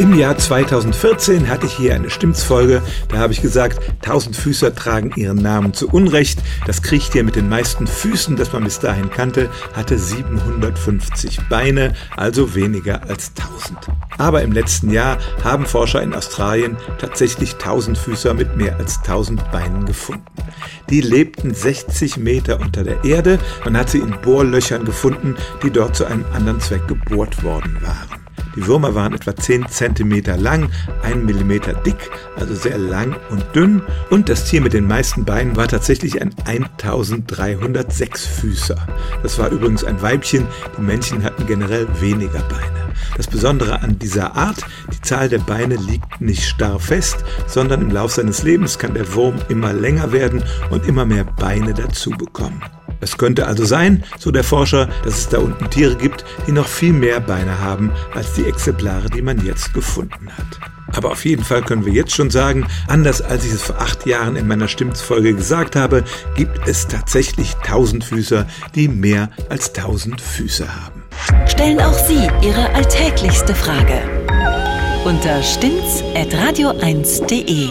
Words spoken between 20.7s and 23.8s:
Die lebten 60 Meter unter der Erde. Man